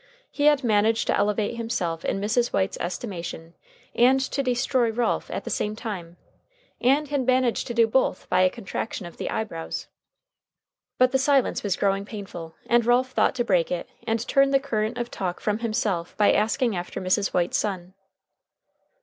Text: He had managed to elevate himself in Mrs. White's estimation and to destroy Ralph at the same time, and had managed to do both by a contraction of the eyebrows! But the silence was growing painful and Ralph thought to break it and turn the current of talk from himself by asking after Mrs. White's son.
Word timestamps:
He 0.31 0.45
had 0.45 0.63
managed 0.63 1.05
to 1.05 1.15
elevate 1.15 1.57
himself 1.57 2.03
in 2.03 2.19
Mrs. 2.19 2.47
White's 2.51 2.75
estimation 2.79 3.53
and 3.93 4.19
to 4.19 4.41
destroy 4.41 4.89
Ralph 4.89 5.29
at 5.29 5.43
the 5.43 5.51
same 5.51 5.75
time, 5.75 6.17
and 6.81 7.07
had 7.09 7.23
managed 7.27 7.67
to 7.67 7.75
do 7.75 7.85
both 7.85 8.27
by 8.27 8.41
a 8.41 8.49
contraction 8.49 9.05
of 9.05 9.17
the 9.17 9.29
eyebrows! 9.29 9.89
But 10.97 11.11
the 11.11 11.19
silence 11.19 11.61
was 11.61 11.77
growing 11.77 12.03
painful 12.05 12.55
and 12.65 12.83
Ralph 12.83 13.11
thought 13.11 13.35
to 13.35 13.43
break 13.45 13.71
it 13.71 13.89
and 14.07 14.27
turn 14.27 14.49
the 14.49 14.59
current 14.59 14.97
of 14.97 15.11
talk 15.11 15.39
from 15.39 15.59
himself 15.59 16.17
by 16.17 16.31
asking 16.33 16.75
after 16.75 16.99
Mrs. 16.99 17.27
White's 17.31 17.57
son. 17.59 17.93